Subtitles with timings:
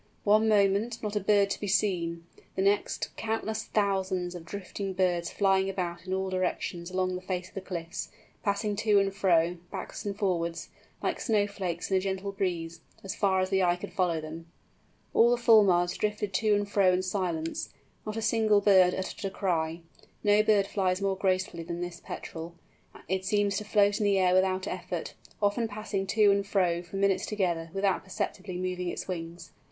[0.23, 5.29] One moment, not a bird to be seen; the next, countless thousands of drifting birds
[5.29, 8.09] flying about in all directions along the face of the cliffs,
[8.41, 10.69] passing to and fro, backwards and forwards,
[11.03, 12.81] like snow flakes in a gentle breeze,
[13.15, 14.47] far as the eye could follow them!
[15.13, 17.69] All the Fulmars drifted to and fro in silence;
[18.03, 19.81] not a single bird uttered a cry.
[20.23, 22.55] No bird flies more gracefully than this Petrel;
[23.07, 25.13] it seems to float in the air without effort,
[25.43, 29.51] often passing to and fro for minutes together without perceptibly moving its wings.